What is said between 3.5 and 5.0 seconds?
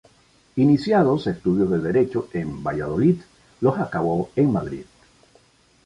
los acabó en Madrid.